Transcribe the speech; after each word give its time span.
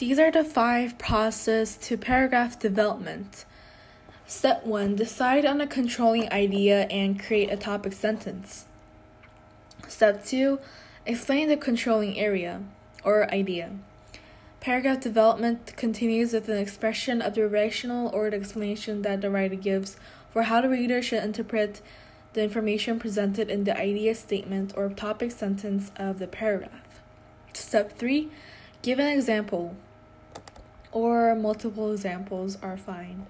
These 0.00 0.18
are 0.18 0.30
the 0.30 0.44
five 0.44 0.96
process 0.96 1.76
to 1.76 1.98
paragraph 1.98 2.58
development. 2.58 3.44
Step 4.26 4.64
1 4.64 4.96
Decide 4.96 5.44
on 5.44 5.60
a 5.60 5.66
controlling 5.66 6.32
idea 6.32 6.84
and 6.86 7.22
create 7.22 7.52
a 7.52 7.58
topic 7.58 7.92
sentence. 7.92 8.64
Step 9.88 10.24
2 10.24 10.58
Explain 11.04 11.48
the 11.48 11.58
controlling 11.58 12.18
area 12.18 12.62
or 13.04 13.30
idea. 13.30 13.72
Paragraph 14.60 15.00
development 15.00 15.76
continues 15.76 16.32
with 16.32 16.48
an 16.48 16.56
expression 16.56 17.20
of 17.20 17.34
the 17.34 17.46
rational 17.46 18.08
or 18.08 18.30
the 18.30 18.38
explanation 18.38 19.02
that 19.02 19.20
the 19.20 19.28
writer 19.28 19.54
gives 19.54 19.98
for 20.30 20.44
how 20.44 20.62
the 20.62 20.70
reader 20.70 21.02
should 21.02 21.22
interpret 21.22 21.82
the 22.32 22.42
information 22.42 22.98
presented 22.98 23.50
in 23.50 23.64
the 23.64 23.76
idea 23.76 24.14
statement 24.14 24.72
or 24.74 24.88
topic 24.88 25.30
sentence 25.30 25.92
of 25.96 26.18
the 26.18 26.26
paragraph. 26.26 27.02
Step 27.52 27.98
3 27.98 28.30
Give 28.80 28.98
an 28.98 29.08
example 29.08 29.76
or 30.92 31.34
multiple 31.34 31.92
examples 31.92 32.58
are 32.62 32.76
fine. 32.76 33.26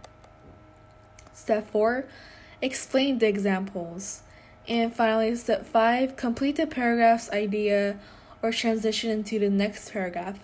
Step 1.33 1.71
4 1.71 2.05
Explain 2.63 3.19
the 3.19 3.27
examples. 3.27 4.23
And 4.69 4.95
finally, 4.95 5.35
step 5.37 5.65
5 5.65 6.17
Complete 6.17 6.57
the 6.57 6.67
paragraph's 6.67 7.31
idea 7.31 7.99
or 8.43 8.53
transition 8.53 9.11
into 9.11 9.39
the 9.39 9.51
next 9.51 9.93
paragraph. 9.93 10.39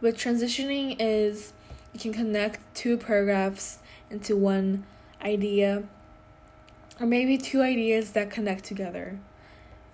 With 0.00 0.16
transitioning 0.16 0.96
is 0.98 1.52
you 1.92 2.00
can 2.00 2.12
connect 2.12 2.60
two 2.74 2.96
paragraphs 2.96 3.78
into 4.10 4.36
one 4.36 4.84
idea 5.22 5.84
or 7.00 7.06
maybe 7.06 7.38
two 7.38 7.62
ideas 7.62 8.12
that 8.12 8.30
connect 8.30 8.64
together. 8.64 9.18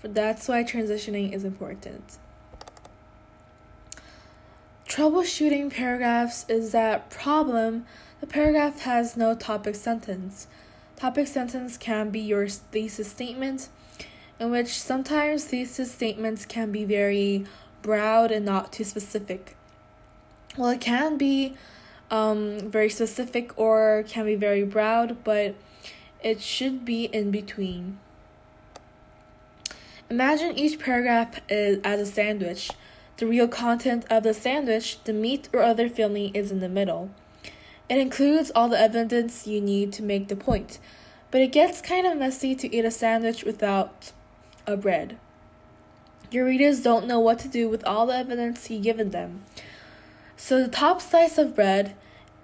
That's 0.02 0.46
why 0.46 0.62
transitioning 0.62 1.32
is 1.32 1.44
important. 1.44 2.18
Troubleshooting 4.88 5.72
paragraphs 5.72 6.46
is 6.48 6.70
that 6.70 7.10
problem 7.10 7.86
the 8.20 8.26
paragraph 8.26 8.80
has 8.82 9.16
no 9.16 9.34
topic 9.34 9.74
sentence. 9.74 10.46
Topic 10.94 11.26
sentence 11.26 11.76
can 11.76 12.10
be 12.10 12.20
your 12.20 12.46
thesis 12.48 13.10
statement, 13.10 13.68
in 14.38 14.50
which 14.52 14.80
sometimes 14.80 15.44
thesis 15.44 15.92
statements 15.92 16.46
can 16.46 16.70
be 16.70 16.84
very 16.84 17.44
broad 17.82 18.30
and 18.30 18.46
not 18.46 18.72
too 18.72 18.84
specific. 18.84 19.56
Well, 20.56 20.70
it 20.70 20.80
can 20.80 21.18
be 21.18 21.54
um, 22.10 22.60
very 22.60 22.88
specific 22.88 23.58
or 23.58 24.04
can 24.08 24.24
be 24.24 24.36
very 24.36 24.62
broad, 24.62 25.24
but 25.24 25.56
it 26.22 26.40
should 26.40 26.84
be 26.84 27.06
in 27.06 27.32
between. 27.32 27.98
Imagine 30.08 30.56
each 30.56 30.78
paragraph 30.78 31.40
is 31.48 31.80
as 31.82 32.00
a 32.00 32.06
sandwich. 32.06 32.70
The 33.18 33.26
real 33.26 33.48
content 33.48 34.04
of 34.10 34.24
the 34.24 34.34
sandwich, 34.34 35.02
the 35.04 35.12
meat 35.14 35.48
or 35.52 35.62
other 35.62 35.88
filling, 35.88 36.34
is 36.34 36.52
in 36.52 36.60
the 36.60 36.68
middle. 36.68 37.10
It 37.88 37.98
includes 37.98 38.50
all 38.54 38.68
the 38.68 38.78
evidence 38.78 39.46
you 39.46 39.60
need 39.60 39.92
to 39.94 40.02
make 40.02 40.28
the 40.28 40.36
point, 40.36 40.78
but 41.30 41.40
it 41.40 41.52
gets 41.52 41.80
kind 41.80 42.06
of 42.06 42.18
messy 42.18 42.54
to 42.54 42.74
eat 42.74 42.84
a 42.84 42.90
sandwich 42.90 43.44
without 43.44 44.12
a 44.66 44.76
bread. 44.76 45.18
Your 46.30 46.44
readers 46.44 46.82
don't 46.82 47.06
know 47.06 47.20
what 47.20 47.38
to 47.38 47.48
do 47.48 47.68
with 47.68 47.86
all 47.86 48.06
the 48.06 48.16
evidence 48.16 48.68
you've 48.68 48.82
given 48.82 49.10
them. 49.10 49.44
So 50.36 50.60
the 50.60 50.68
top 50.68 51.00
slice 51.00 51.38
of 51.38 51.54
bread 51.54 51.94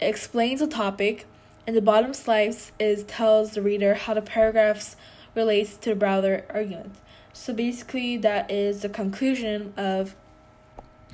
explains 0.01 0.61
the 0.61 0.67
topic, 0.67 1.27
and 1.67 1.77
the 1.77 1.83
bottom 1.83 2.15
slice 2.15 2.73
is 2.79 3.03
tells 3.05 3.51
the 3.51 3.63
reader 3.63 3.95
how 3.95 4.15
the 4.15 4.23
paragraphs 4.23 4.97
relates 5.35 5.77
to 5.77 5.91
the 5.91 5.97
broader 5.97 6.47
argument. 6.49 6.95
So 7.35 7.53
basically, 7.53 8.17
that 8.19 8.51
is 8.51 8.81
the 8.81 8.89
conclusion 8.89 9.75
of 9.77 10.15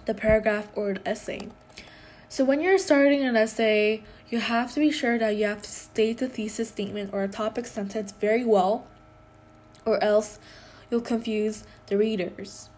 the 0.08 0.14
paragraph 0.14 0.68
or 0.74 0.96
essay. 1.06 1.48
So 2.30 2.42
when 2.42 2.60
you're 2.60 2.78
starting 2.78 3.22
an 3.24 3.36
essay, 3.36 4.02
you 4.30 4.40
have 4.40 4.72
to 4.72 4.80
be 4.80 4.90
sure 4.90 5.18
that 5.18 5.36
you 5.36 5.44
have 5.44 5.62
to 5.62 5.70
state 5.70 6.18
the 6.18 6.28
thesis 6.28 6.70
statement 6.70 7.10
or 7.12 7.22
a 7.22 7.28
topic 7.28 7.66
sentence 7.66 8.12
very 8.12 8.44
well, 8.44 8.86
or 9.84 10.02
else 10.02 10.38
you'll 10.90 11.02
confuse 11.02 11.64
the 11.86 11.98
readers. 11.98 12.70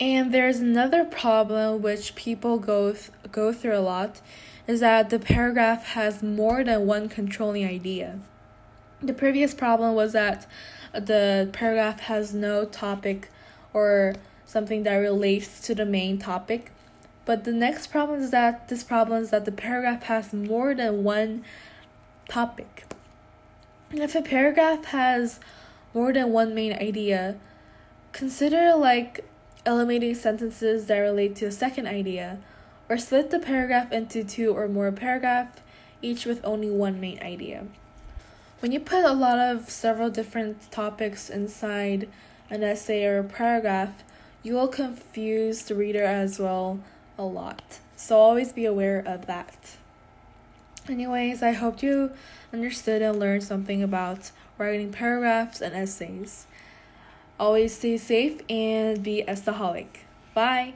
And 0.00 0.34
there's 0.34 0.58
another 0.58 1.04
problem 1.04 1.82
which 1.82 2.16
people 2.16 2.58
go 2.58 2.92
th- 2.92 3.10
go 3.30 3.52
through 3.52 3.76
a 3.76 3.86
lot 3.94 4.20
is 4.66 4.80
that 4.80 5.10
the 5.10 5.18
paragraph 5.18 5.84
has 5.94 6.22
more 6.22 6.64
than 6.64 6.86
one 6.86 7.08
controlling 7.08 7.64
idea. 7.64 8.18
The 9.00 9.12
previous 9.12 9.54
problem 9.54 9.94
was 9.94 10.12
that 10.14 10.46
the 10.92 11.48
paragraph 11.52 12.00
has 12.00 12.34
no 12.34 12.64
topic 12.64 13.28
or 13.72 14.14
something 14.50 14.82
that 14.82 14.96
relates 14.96 15.60
to 15.60 15.76
the 15.76 15.86
main 15.86 16.18
topic. 16.18 16.72
But 17.24 17.44
the 17.44 17.52
next 17.52 17.86
problem 17.86 18.20
is 18.20 18.32
that 18.32 18.66
this 18.66 18.82
problem 18.82 19.22
is 19.22 19.30
that 19.30 19.44
the 19.44 19.52
paragraph 19.52 20.02
has 20.04 20.32
more 20.32 20.74
than 20.74 21.04
one 21.04 21.44
topic. 22.28 22.84
And 23.90 24.00
if 24.00 24.16
a 24.16 24.22
paragraph 24.22 24.86
has 24.86 25.38
more 25.94 26.12
than 26.12 26.32
one 26.32 26.52
main 26.52 26.72
idea, 26.72 27.36
consider 28.10 28.74
like 28.74 29.24
eliminating 29.64 30.16
sentences 30.16 30.86
that 30.86 30.98
relate 30.98 31.36
to 31.36 31.46
a 31.46 31.52
second 31.52 31.86
idea, 31.86 32.38
or 32.88 32.98
split 32.98 33.30
the 33.30 33.38
paragraph 33.38 33.92
into 33.92 34.24
two 34.24 34.52
or 34.52 34.66
more 34.66 34.90
paragraphs, 34.90 35.60
each 36.02 36.24
with 36.26 36.44
only 36.44 36.70
one 36.70 36.98
main 36.98 37.22
idea. 37.22 37.66
When 38.58 38.72
you 38.72 38.80
put 38.80 39.04
a 39.04 39.12
lot 39.12 39.38
of 39.38 39.70
several 39.70 40.10
different 40.10 40.72
topics 40.72 41.30
inside 41.30 42.08
an 42.50 42.64
essay 42.64 43.04
or 43.04 43.20
a 43.20 43.24
paragraph, 43.24 44.02
you 44.42 44.54
will 44.54 44.68
confuse 44.68 45.62
the 45.62 45.74
reader 45.74 46.04
as 46.04 46.38
well 46.38 46.80
a 47.18 47.24
lot. 47.24 47.80
So 47.96 48.18
always 48.18 48.52
be 48.52 48.64
aware 48.64 49.00
of 49.00 49.26
that. 49.26 49.76
Anyways, 50.88 51.42
I 51.42 51.52
hope 51.52 51.82
you 51.82 52.12
understood 52.52 53.02
and 53.02 53.18
learned 53.18 53.44
something 53.44 53.82
about 53.82 54.30
writing 54.56 54.90
paragraphs 54.90 55.60
and 55.60 55.74
essays. 55.74 56.46
Always 57.38 57.76
stay 57.76 57.96
safe 57.96 58.40
and 58.48 59.02
be 59.02 59.22
estaholic. 59.26 59.86
Bye. 60.34 60.74